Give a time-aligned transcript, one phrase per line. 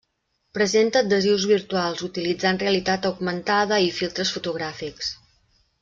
[0.57, 5.13] Presenta adhesius virtuals utilitzant realitat augmentada i filtres fotogràfics.